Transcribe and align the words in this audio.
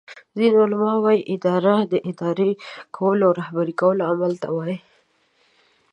ځینی 0.37 0.55
علما 0.63 0.93
وایې 1.03 1.27
اداره 1.35 1.75
داداره 1.95 2.49
کولو 2.95 3.23
او 3.27 3.37
رهبری 3.39 3.73
کولو 3.81 4.03
عمل 4.11 4.33
ته 4.41 4.47
وایي 4.55 4.77